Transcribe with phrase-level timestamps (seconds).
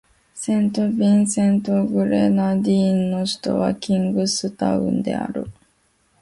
[0.33, 5.51] セントビンセント・グレナディーンの首都はキングスタウンである